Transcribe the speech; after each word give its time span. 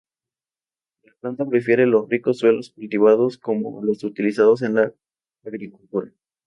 La 1.03 1.13
planta 1.21 1.45
prefiere 1.45 1.85
los 1.85 2.09
ricos 2.09 2.39
suelos 2.39 2.71
cultivados, 2.71 3.37
como 3.37 3.83
los 3.83 4.03
utilizados 4.03 4.63
en 4.63 4.73
la 4.73 4.91
agricultura. 5.45 6.11